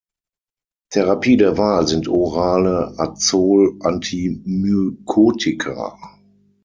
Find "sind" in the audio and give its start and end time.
1.87-2.07